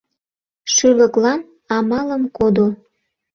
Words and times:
Шӱлыклан 0.73 1.39
амалым 1.75 2.23
кодо. 2.37 2.67